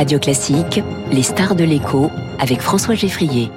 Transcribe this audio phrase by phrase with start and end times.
[0.00, 3.50] Radio Classique, les stars de l'écho avec François Geffrier.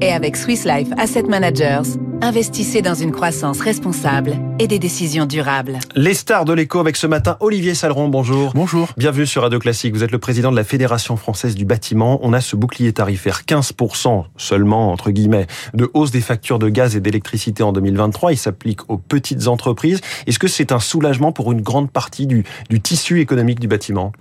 [0.00, 5.78] Et avec Swiss Life Asset Managers, investissez dans une croissance responsable et des décisions durables.
[5.96, 8.52] Les stars de l'écho avec ce matin Olivier Saleron, bonjour.
[8.54, 8.88] Bonjour.
[8.98, 9.94] Bienvenue sur Radio Classique.
[9.94, 12.20] Vous êtes le président de la Fédération française du bâtiment.
[12.22, 16.94] On a ce bouclier tarifaire 15% seulement, entre guillemets, de hausse des factures de gaz
[16.94, 18.32] et d'électricité en 2023.
[18.32, 20.02] Il s'applique aux petites entreprises.
[20.26, 24.12] Est-ce que c'est un soulagement pour une grande partie du, du tissu économique du bâtiment?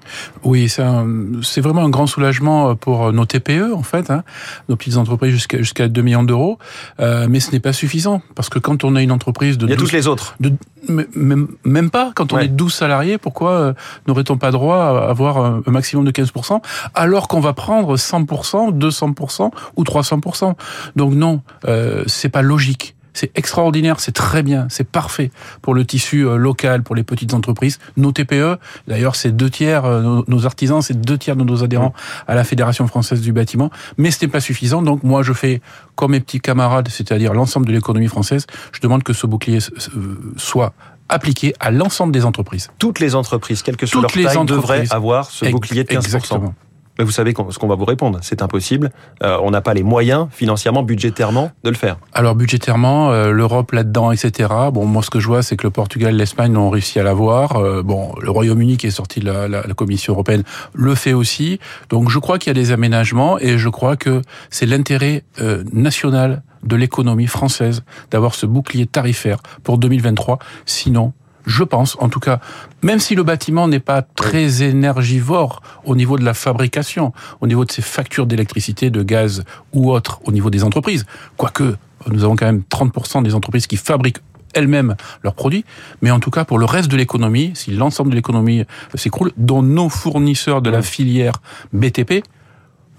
[0.43, 4.23] Oui, c'est vraiment un grand soulagement pour nos TPE, en fait, hein,
[4.69, 6.59] nos petites entreprises jusqu'à jusqu'à 2 millions d'euros.
[7.01, 9.67] Euh, mais ce n'est pas suffisant, parce que quand on a une entreprise de...
[9.67, 10.29] Il y a 12, toutes les autres.
[10.39, 10.54] De,
[10.88, 12.46] même, même pas, quand on Ouais.
[12.46, 13.74] est 12 salariés, pourquoi euh,
[14.07, 16.61] n'aurait-on pas droit à avoir un, un maximum de 15%
[16.96, 20.54] alors qu'on va prendre 100%, 200% ou 300%
[20.96, 22.96] Donc non, euh, c'est pas logique.
[23.19, 25.29] C'est extraordinaire, c'est très bien, c'est parfait
[25.61, 28.57] pour le tissu euh, local, pour les petites entreprises, nos TPE.
[28.87, 31.93] D'ailleurs, c'est deux tiers, euh, nos, artisans, c'est deux tiers de nos adhérents
[32.30, 33.72] à la Fédération française du bâtiment.
[33.97, 34.81] Mais ce n'est pas suffisant.
[34.81, 35.59] Donc moi, je fais
[35.95, 38.47] comme mes petits camarades, c'est-à-dire l'ensemble de l'économie française.
[38.72, 40.72] Je demande que ce bouclier euh, soit
[41.09, 42.70] appliqué à l'ensemble des entreprises.
[42.80, 45.90] Toutes les entreprises, quelle que soit Toutes leur les taille, devraient avoir ce bouclier de
[45.90, 45.97] 15%.
[45.97, 46.56] Exactement.
[47.00, 48.19] Mais vous savez ce qu'on va vous répondre.
[48.22, 48.92] C'est impossible.
[49.23, 51.97] Euh, on n'a pas les moyens, financièrement, budgétairement, de le faire.
[52.14, 54.50] Alors budgétairement, euh, l'Europe là-dedans, etc.
[54.73, 57.56] Bon, moi ce que je vois, c'est que le Portugal, l'Espagne ont réussi à l'avoir.
[57.56, 61.14] Euh, bon, le Royaume-Uni qui est sorti de la, la- la Commission européenne le fait
[61.14, 61.59] aussi.
[61.89, 65.63] Donc je crois qu'il y a des aménagements et je crois que c'est l'intérêt euh,
[65.72, 70.39] national de l'économie française d'avoir ce bouclier tarifaire pour 2023.
[70.66, 71.13] Sinon,
[71.45, 72.40] je pense, en tout cas,
[72.82, 77.66] même si le bâtiment n'est pas très énergivore au niveau de la fabrication, au niveau
[77.66, 81.06] de ses factures d'électricité, de gaz ou autres, au niveau des entreprises,
[81.38, 81.76] quoique
[82.08, 84.20] nous avons quand même 30% des entreprises qui fabriquent
[84.54, 85.64] elles-mêmes leurs produits,
[86.02, 88.64] mais en tout cas pour le reste de l'économie, si l'ensemble de l'économie
[88.96, 91.42] s'écroule, dont nos fournisseurs de la filière
[91.74, 92.24] BTP,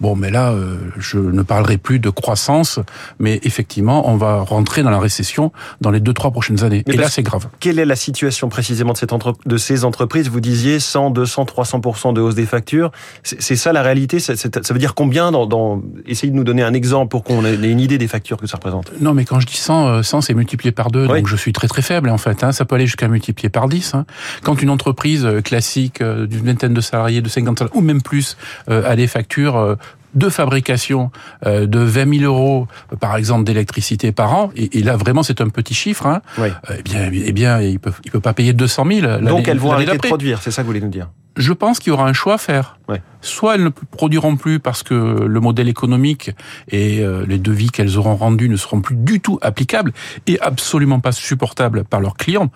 [0.01, 2.79] Bon, mais là, euh, je ne parlerai plus de croissance,
[3.19, 6.83] mais effectivement, on va rentrer dans la récession dans les deux, trois prochaines années.
[6.87, 7.49] Mais Et là, c'est grave.
[7.61, 10.29] Quelle est la situation précisément de, cette entre- de ces entreprises?
[10.29, 12.91] Vous disiez 100, 200, 300% de hausse des factures.
[13.23, 14.21] C'est ça la réalité?
[14.21, 14.33] Ça,
[14.71, 15.83] veut dire combien dans, dans...
[16.07, 18.57] Essayez de nous donner un exemple pour qu'on ait une idée des factures que ça
[18.57, 18.91] représente.
[19.01, 21.19] Non, mais quand je dis 100, euh, 100 c'est multiplié par deux, Oui.
[21.19, 22.43] donc je suis très très faible en fait.
[22.43, 22.53] Hein.
[22.53, 23.95] Ça peut aller jusqu'à multiplier par 10.
[23.95, 24.07] Hein.
[24.43, 28.03] Quand une entreprise euh, classique euh, d'une vingtaine de salariés, de 50 salariés, ou même
[28.03, 28.37] plus,
[28.71, 29.75] euh, a des factures euh,
[30.15, 31.11] de fabrication
[31.47, 32.67] euh, de 20 000 euros,
[33.01, 36.49] par exemple, d'électricité par an, et, et là vraiment c'est un petit chiffre, hein, Oui.
[36.71, 39.01] euh, eh bien, eh bien, il peut, il peut pas payer 200 000.
[39.07, 41.09] l'année- Donc elles vont arrêter de produire, c'est ça que vous voulez nous dire
[41.41, 42.77] Je pense qu'il y aura un choix à faire.
[42.87, 43.01] Ouais.
[43.23, 46.33] Soit elles ne produiront plus parce que le modèle économique
[46.69, 49.95] et euh, les devis qu'elles auront rendus ne seront plus du tout applicables
[50.27, 52.51] et absolument pas supportables par leurs clients.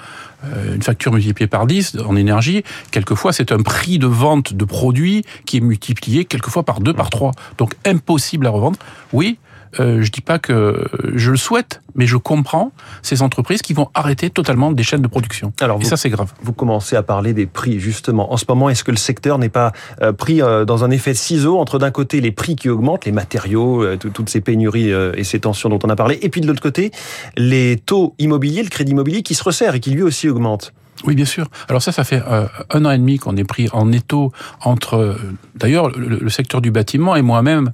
[0.44, 4.64] Euh, une facture multipliée par 10 en énergie, quelquefois c'est un prix de vente de
[4.66, 7.32] produits qui est multiplié quelquefois par 2, par 3.
[7.56, 8.78] Donc impossible à revendre.
[9.14, 9.38] Oui,
[9.80, 13.88] euh, je dis pas que je le souhaite, mais je comprends ces entreprises qui vont
[13.94, 15.52] arrêter totalement des chaînes de production.
[15.60, 16.32] Alors, et vous- ça c'est grave.
[16.42, 18.32] Vous commencez à parler des prix, justement.
[18.32, 21.12] En ce moment, est-ce que le secteur n'est pas euh, pris euh, dans un effet
[21.12, 24.90] de ciseau entre d'un côté les prix qui augmentent, les matériaux, tout- toutes ces pénuries
[24.90, 26.90] et ces tensions dont on a parlé, et puis de l'autre côté,
[27.36, 30.72] les taux immobiliers, le crédit immobilier qui se resserre et qui lui aussi augmente?
[31.06, 31.46] Oui, bien sûr.
[31.68, 34.32] Alors ça, ça fait euh, un an et demi qu'on est pris en étau
[34.62, 34.94] entre.
[34.96, 35.14] euh,
[35.54, 37.72] D'ailleurs, le, le secteur du bâtiment et moi-même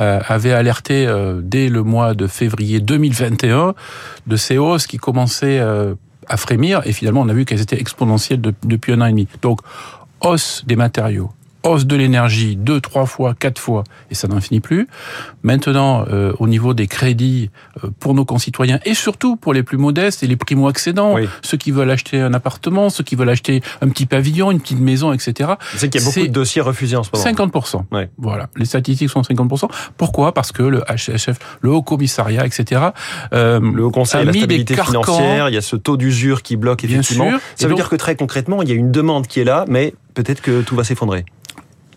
[0.00, 3.74] euh, alerté euh, dès le mois de février 2021
[4.26, 5.94] de ces hausses qui commençaient euh,
[6.28, 9.10] à frémir et finalement on a vu qu'elles étaient exponentielles de- depuis un an et
[9.10, 9.28] demi.
[9.42, 9.60] Donc
[10.20, 11.30] hausse des matériaux.
[11.62, 14.88] Hausse de l'énergie deux, trois fois, quatre fois, et ça n'en finit plus.
[15.42, 17.50] Maintenant, euh, au niveau des crédits
[17.84, 21.28] euh, pour nos concitoyens et surtout pour les plus modestes et les primo-accédants, Oui.
[21.42, 24.80] ceux qui veulent acheter un appartement, ceux qui veulent acheter un petit pavillon, une petite
[24.80, 25.52] maison, etc.
[25.76, 27.24] C'est qu'il y a beaucoup de dossiers refusés en ce moment.
[27.24, 27.84] 50%.
[27.92, 28.08] Ouais.
[28.18, 29.68] Voilà, les statistiques sont 50%.
[29.96, 30.32] Pourquoi?
[30.32, 32.80] Parce que le HCHF, le Haut Commissariat, etc.
[33.32, 35.76] euh, Le Haut Conseil a de la mis des stabilité financière, il y a ce
[35.76, 37.30] taux d'usure qui bloque Bien effectivement.
[37.30, 37.38] sûr.
[37.56, 39.64] Ça veut donc- dire que très concrètement, il y a une demande qui est là,
[39.68, 41.24] mais peut-être que tout va s'effondrer.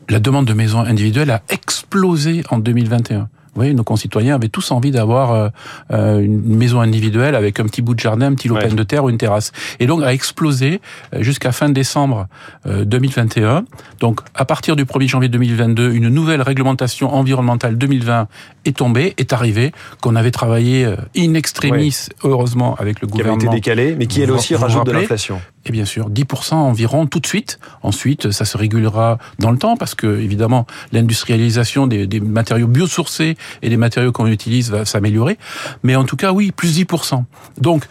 [0.10, 3.30] La demande de maisons individuelles a explosé en 2021.
[3.56, 5.50] Vous voyez, nos concitoyens avaient tous envie d'avoir euh,
[5.92, 8.74] euh, une maison individuelle avec un petit bout de jardin, un petit lopin Ouais.
[8.74, 9.52] de terre ou une terrasse.
[9.80, 10.82] Et donc a explosé
[11.14, 12.26] euh, jusqu'à fin décembre
[12.66, 13.66] euh, 2021.
[14.00, 18.28] Donc à partir du 1er janvier 2022, une nouvelle réglementation environnementale 2020
[18.66, 19.72] est tombée, est arrivée,
[20.02, 23.54] qu'on avait travaillé in extremis, heureusement, avec le Qui avait été gouvernement.
[23.54, 25.40] décalé, mais qui elle aussi vous vous rajoute de l'inflation.
[25.66, 27.60] Et bien sûr, 10% environ tout de suite.
[27.84, 33.38] Ensuite, ça se régulera dans le temps parce que, évidemment, l'industrialisation des, des matériaux biosourcés
[33.62, 35.38] et des matériaux qu'on utilise va s'améliorer.
[35.84, 37.24] Mais en tout cas, oui, plus 10%.
[37.60, 37.86] Donc,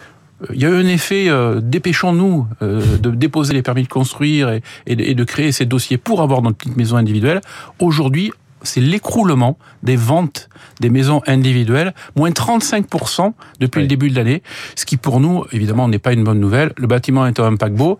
[0.53, 1.29] il y a eu un effet
[1.61, 6.41] dépêchons-nous de déposer les permis de construire et, et, de créer ces dossiers pour avoir
[6.41, 7.39] notre petite maison individuelle.
[7.79, 8.33] Aujourd'hui,
[8.63, 10.49] c'est l'écroulement des ventes
[10.79, 14.41] des maisons individuelles, moins 35% depuis le début de l'année,
[14.75, 16.73] ce qui pour nous, évidemment, n'est pas une bonne nouvelle.
[16.77, 17.99] Le bâtiment est un paquebot.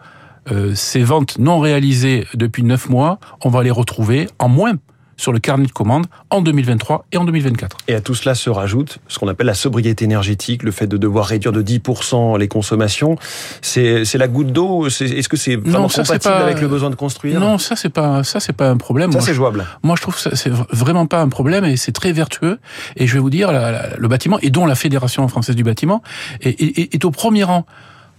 [0.51, 4.73] Euh, ces ventes non réalisées depuis 9 mois, on va les retrouver en moins
[5.17, 7.77] sur le carnet de commandes en 2023 et en 2024.
[7.87, 10.97] Et à tout cela se rajoute ce qu'on appelle la sobriété énergétique, le fait de
[10.97, 13.17] devoir réduire de 10% les consommations.
[13.61, 17.39] C'est la goutte d'eau Est-ce que c'est vraiment compatible avec le besoin de construire?
[17.39, 19.11] Non, ça c'est pas ça c'est pas un problème.
[19.11, 19.65] Ça c'est jouable.
[19.83, 22.59] Moi je trouve que c'est vraiment pas un problème et c'est très vertueux.
[22.95, 26.01] Et je vais vous dire, le bâtiment et dont la Fédération française du bâtiment
[26.41, 27.65] est, est au premier rang.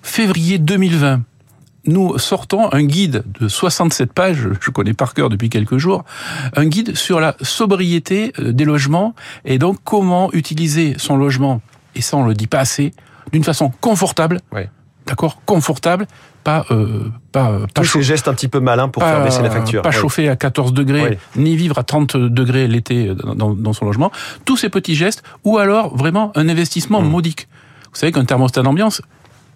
[0.02, 1.22] Février 2020
[1.86, 6.04] nous sortons un guide de 67 pages, je connais par cœur depuis quelques jours,
[6.56, 9.14] un guide sur la sobriété euh, des logements
[9.44, 11.60] et donc comment utiliser son logement,
[11.94, 12.92] et ça on le dit pas assez,
[13.32, 14.40] d'une façon confortable,
[15.06, 16.06] d'accord, confortable,
[16.42, 19.42] pas euh, pas euh, pas tous ces gestes un petit peu malins pour faire baisser
[19.42, 23.72] la facture, pas chauffer à 14 degrés, ni vivre à 30 degrés l'été dans, dans,
[23.72, 24.10] son logement,
[24.44, 27.08] tous ces petits gestes, ou alors vraiment un investissement mmh.
[27.08, 27.48] modique.
[27.92, 29.02] Vous savez qu'un thermostat d'ambiance,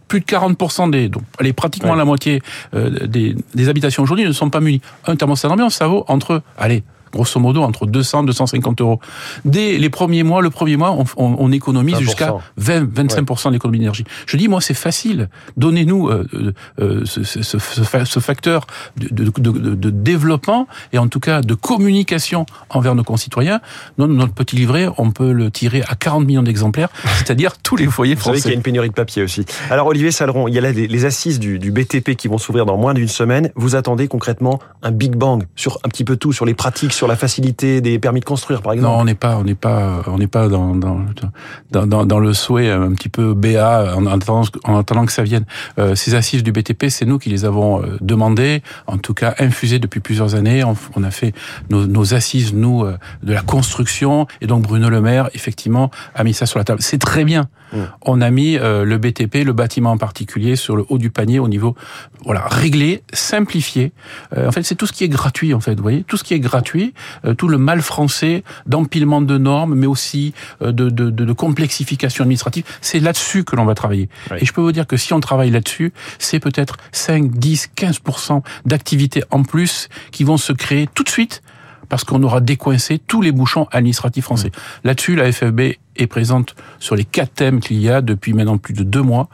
[0.09, 2.43] plus de 40% des, donc, allez, pratiquement la moitié
[2.75, 4.81] euh, des, des habitations aujourd'hui ne sont pas munies.
[5.07, 6.83] Un thermostat d'ambiance, ça vaut entre, allez,
[7.13, 9.01] grosso modo entre 200 250 euros.
[9.45, 14.05] Dès les premiers mois, le premier mois, on, on, économise jusqu'à 20 25 d'économie d'énergie.
[14.27, 15.29] Je dis moi c'est facile.
[15.57, 18.67] Donnez-nous euh, euh, euh ce, ce, ce, facteur
[18.97, 23.61] de, de, de, de, développement et en tout cas de communication envers nos concitoyens.
[23.99, 26.89] Notre, notre petit livret, on peut le tirer à 40 millions d'exemplaires,
[27.19, 28.31] c'est-à-dire tous les foyers français.
[28.31, 29.45] Vous savez qu'il y a une pénurie de papier aussi.
[29.71, 32.67] Alors Olivier Saleron, il y a là les, assises du, du BTP qui vont s'ouvrir
[32.67, 33.51] dans moins d'une semaine.
[33.55, 37.07] Vous attendez concrètement un Big Bang sur un petit peu tout, sur les pratiques, sur
[37.07, 40.03] la facilité des permis de construire, par exemple Non, on n'est pas, on n'est pas,
[40.09, 44.49] on n'est pas dans dans, dans, dans le souhait un petit peu BA en attendant,
[44.65, 45.45] en attendant que ça vienne.
[45.79, 49.35] Euh, ces assises du BTP, c'est nous qui les avons euh, demandées, en tout cas
[49.39, 50.65] infusées depuis plusieurs années.
[50.65, 51.35] On, a fait
[51.71, 56.25] nos, nos, assises nous euh, de la construction, et donc Bruno Le Maire effectivement a
[56.25, 56.83] mis ça sur la table.
[56.83, 57.49] C'est très bien.
[57.73, 57.79] Mmh.
[58.03, 61.49] On a mis le BTP, le bâtiment en particulier, sur le haut du panier au
[61.49, 61.77] niveau,
[62.25, 63.93] voilà, réglé, simplifié.
[64.35, 65.53] en fait, c'est tout ce qui est gratuit.
[65.53, 66.88] En fait, vous voyez, tout ce qui est gratuit,
[67.25, 72.23] euh, tout le mal français d'empilement de normes, mais aussi euh, de, de, de, complexification
[72.23, 72.65] administrative.
[72.81, 74.09] C'est là-dessus que l'on va travailler.
[74.39, 78.43] Et je peux vous dire que si on travaille là-dessus, c'est peut-être 5, 10, 15%
[78.65, 81.43] d'activités en plus qui vont se créer tout de suite
[81.89, 84.51] parce qu'on aura décoincé tous les bouchons administratifs français.
[84.85, 85.61] Là-dessus, la FFB
[85.97, 89.29] est présente sur les quatre thèmes qu'il y a depuis maintenant plus de deux mois.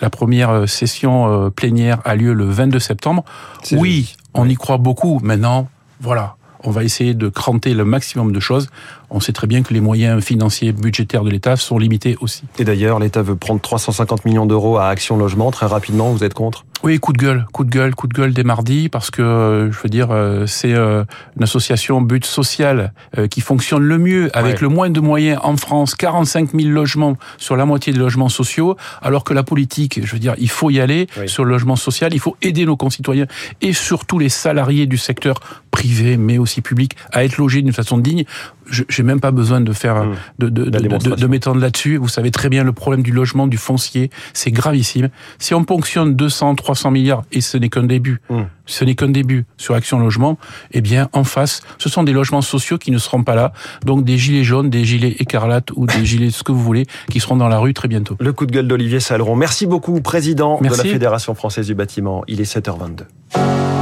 [0.00, 3.24] La première euh, session plénière a lieu le 22 septembre.
[3.72, 5.20] Oui, on y croit beaucoup.
[5.22, 5.68] Maintenant,
[6.00, 8.68] voilà, on va essayer de cranter le maximum de choses.
[9.10, 12.44] On sait très bien que les moyens financiers budgétaires de l'État sont limités aussi.
[12.58, 15.50] Et d'ailleurs, l'État veut prendre 350 millions d'euros à Action Logement.
[15.50, 16.64] Très rapidement, vous êtes contre?
[16.84, 19.72] Oui, coup de gueule, coup de gueule, coup de gueule dès mardi, parce que euh,
[19.72, 21.02] je veux dire, euh, c'est euh,
[21.34, 22.92] une association but social
[23.30, 27.56] qui fonctionne le mieux, avec le moins de moyens en France, 45 000 logements sur
[27.56, 30.80] la moitié des logements sociaux, alors que la politique, je veux dire, il faut y
[30.80, 33.26] aller sur le logement social, il faut aider nos concitoyens
[33.62, 35.40] et surtout les salariés du secteur
[35.70, 38.24] privé, mais aussi public, à être logés d'une façon digne
[38.70, 40.16] j'ai même pas besoin de faire mmh.
[40.38, 41.96] de, de, de, de m'étendre là-dessus.
[41.96, 45.08] Vous savez très bien le problème du logement, du foncier, c'est gravissime.
[45.38, 48.42] Si on ponctionne 200, 300 milliards et ce n'est qu'un début, mmh.
[48.66, 50.38] ce n'est qu'un début sur Action Logement,
[50.72, 53.52] eh bien en face, ce sont des logements sociaux qui ne seront pas là,
[53.84, 57.20] donc des gilets jaunes, des gilets écarlates ou des gilets ce que vous voulez, qui
[57.20, 58.16] seront dans la rue très bientôt.
[58.20, 59.36] Le coup de gueule d'Olivier Saleron.
[59.36, 62.24] Merci beaucoup, président de la Fédération française du bâtiment.
[62.28, 63.04] Il est 7h22.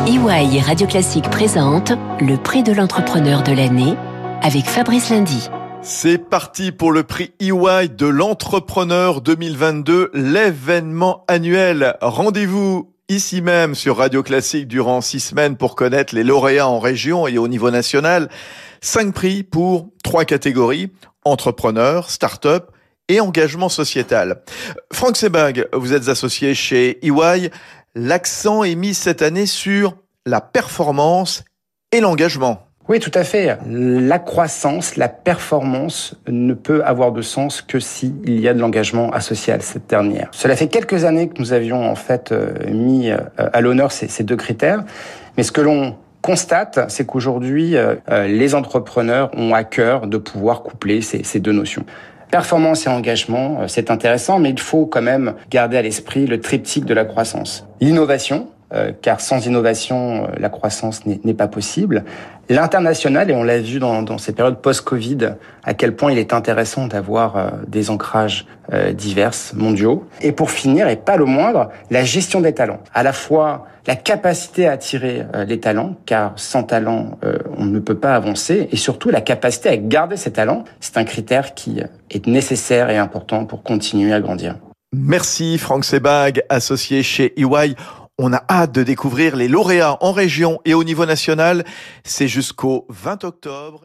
[0.06, 3.94] EY et Radio Classique présente le prix de l'entrepreneur de l'année
[4.42, 5.48] avec Fabrice Lundy.
[5.82, 11.96] C'est parti pour le prix EY de l'entrepreneur 2022, l'événement annuel.
[12.00, 17.26] Rendez-vous ici même sur Radio Classique durant six semaines pour connaître les lauréats en région
[17.26, 18.28] et au niveau national.
[18.80, 20.90] Cinq prix pour trois catégories,
[21.24, 22.70] entrepreneur, start-up
[23.08, 24.42] et engagement sociétal.
[24.92, 27.50] Franck Sebag, vous êtes associé chez EY.
[27.94, 29.96] L'accent est mis cette année sur
[30.26, 31.44] la performance
[31.92, 32.71] et l'engagement.
[32.88, 33.58] Oui, tout à fait.
[33.66, 39.10] La croissance, la performance ne peut avoir de sens que s'il y a de l'engagement
[39.10, 40.28] associé à cette dernière.
[40.32, 44.24] Cela fait quelques années que nous avions en fait euh, mis euh, à l'honneur ces
[44.24, 44.82] deux critères,
[45.36, 47.94] mais ce que l'on constate, c'est qu'aujourd'hui, euh,
[48.26, 51.84] les entrepreneurs ont à cœur de pouvoir coupler ces deux notions.
[52.30, 56.86] Performance et engagement, c'est intéressant, mais il faut quand même garder à l'esprit le triptyque
[56.86, 57.66] de la croissance.
[57.80, 58.48] L'innovation,
[59.02, 62.04] car sans innovation, la croissance n'est pas possible.
[62.48, 66.32] L'international, et on l'a vu dans, dans, ces périodes post-Covid, à quel point il est
[66.32, 68.46] intéressant d'avoir des ancrages
[68.94, 70.06] divers, mondiaux.
[70.20, 72.80] Et pour finir, et pas le moindre, la gestion des talents.
[72.94, 77.18] À la fois la capacité à attirer les talents, car sans talent,
[77.56, 80.64] on ne peut pas avancer, et surtout la capacité à garder ces talents.
[80.80, 84.56] C'est un critère qui est nécessaire et important pour continuer à grandir.
[84.94, 87.74] Merci Franck Sebag, associé chez EY.
[88.24, 91.64] On a hâte de découvrir les lauréats en région et au niveau national.
[92.04, 93.84] C'est jusqu'au 20 octobre.